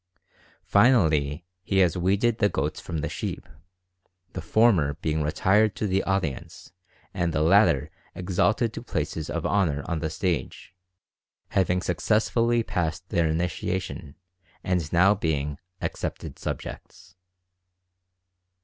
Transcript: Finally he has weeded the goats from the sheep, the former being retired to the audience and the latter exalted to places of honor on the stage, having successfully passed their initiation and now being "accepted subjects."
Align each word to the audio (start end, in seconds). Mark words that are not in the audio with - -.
Finally 0.65 1.45
he 1.61 1.77
has 1.77 1.95
weeded 1.95 2.39
the 2.39 2.49
goats 2.49 2.79
from 2.79 3.01
the 3.01 3.07
sheep, 3.07 3.47
the 4.33 4.41
former 4.41 4.95
being 4.95 5.21
retired 5.21 5.75
to 5.75 5.85
the 5.85 6.01
audience 6.05 6.71
and 7.13 7.31
the 7.31 7.43
latter 7.43 7.91
exalted 8.15 8.73
to 8.73 8.81
places 8.81 9.29
of 9.29 9.45
honor 9.45 9.83
on 9.85 9.99
the 9.99 10.09
stage, 10.09 10.73
having 11.49 11.83
successfully 11.83 12.63
passed 12.63 13.09
their 13.09 13.27
initiation 13.27 14.15
and 14.63 14.91
now 14.91 15.13
being 15.13 15.59
"accepted 15.83 16.39
subjects." 16.39 17.15